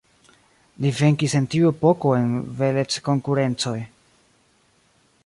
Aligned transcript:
Li 0.85 0.91
venkis 0.99 1.35
en 1.41 1.45
tiu 1.55 1.69
epoko 1.73 2.15
en 2.21 2.33
beleckonkurencoj. 2.63 3.79